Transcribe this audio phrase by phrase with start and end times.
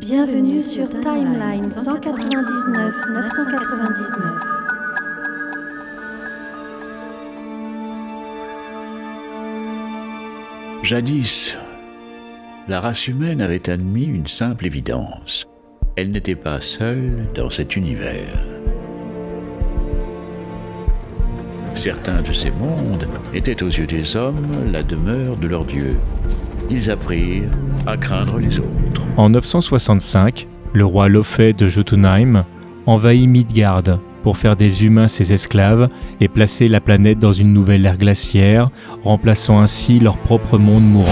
[0.00, 4.32] Bienvenue sur Timeline 199 999.
[10.82, 11.56] Jadis,
[12.68, 15.46] la race humaine avait admis une simple évidence.
[15.96, 18.44] Elle n'était pas seule dans cet univers.
[21.74, 25.98] Certains de ces mondes étaient aux yeux des hommes la demeure de leur Dieu.
[26.70, 27.50] Ils apprirent
[27.86, 28.83] à craindre les autres.
[29.16, 32.44] En 965, le roi Lofé de Jotunheim
[32.84, 35.88] envahit Midgard pour faire des humains ses esclaves
[36.20, 38.70] et placer la planète dans une nouvelle ère glaciaire,
[39.02, 41.10] remplaçant ainsi leur propre monde mourant.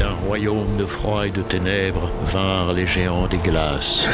[0.00, 4.08] D'un royaume de froid et de ténèbres vinrent les géants des glaces.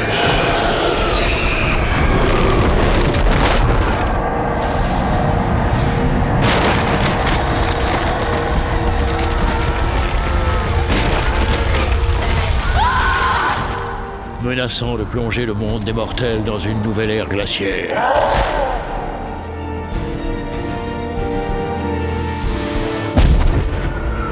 [14.47, 18.01] Menaçant de plonger le monde des mortels dans une nouvelle ère glaciaire.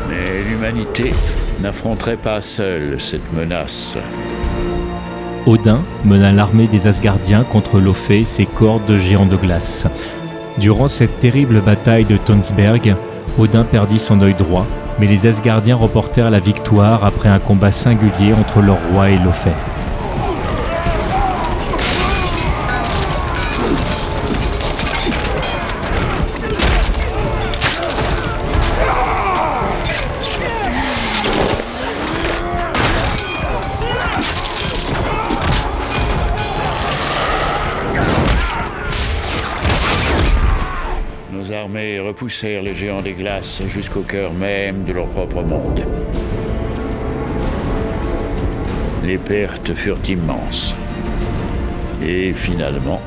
[0.08, 1.14] Mais l'humanité
[1.62, 3.98] n'affronterait pas seule cette menace.
[5.46, 9.86] Odin mena l'armée des Asgardiens contre Lofé et ses cordes de géants de glace.
[10.60, 12.96] Durant cette terrible bataille de Tonsberg,
[13.38, 14.66] Odin perdit son œil droit,
[14.98, 19.52] mais les Asgardiens remportèrent la victoire après un combat singulier entre leur roi et Lofé.
[41.56, 45.82] Armées repoussèrent les géants des glaces jusqu'au cœur même de leur propre monde.
[49.04, 50.76] Les pertes furent immenses.
[52.04, 53.02] Et finalement,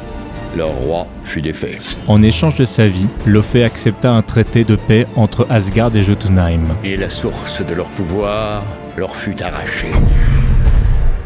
[0.56, 1.78] leur roi fut défait.
[2.06, 6.64] En échange de sa vie, Lofé accepta un traité de paix entre Asgard et Jotunheim.
[6.84, 8.64] Et la source de leur pouvoir
[8.96, 9.92] leur fut arrachée.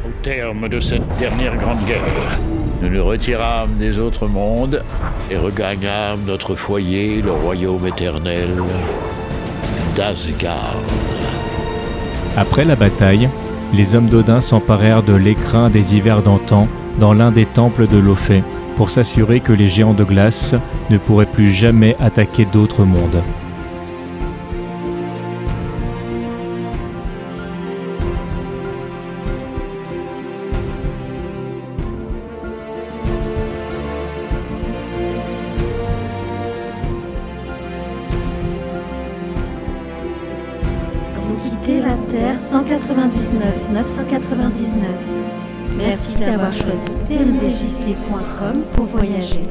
[0.06, 2.39] Au terme de cette dernière grande guerre,
[2.82, 4.82] nous nous retirâmes des autres mondes
[5.31, 8.48] et regagnâmes notre foyer, le royaume éternel
[9.97, 10.76] d'Asgard.
[12.37, 13.28] Après la bataille,
[13.72, 16.66] les hommes d'Odin s'emparèrent de l'écrin des hivers d'antan
[16.98, 18.42] dans l'un des temples de Lofé
[18.76, 20.54] pour s'assurer que les géants de glace
[20.91, 23.22] ne pourraient plus jamais attaquer d'autres mondes.
[41.42, 44.86] Vous quittez la Terre 199 999.
[45.76, 49.42] Merci d'avoir choisi tmdjc.com pour voyager.